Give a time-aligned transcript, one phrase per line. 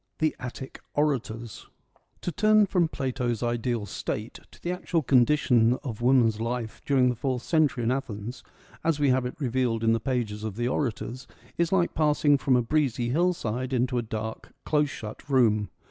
[0.01, 1.67] XII.— The Attic Orators
[2.21, 7.15] To turn from Plato's ideal State to the actual condition of woman's life during the
[7.15, 8.41] fourth century in Athens,
[8.83, 12.55] as we have it revealed in the pages of the orators, is like passing from
[12.55, 15.69] a breezy hillsid into a dark, close shut room.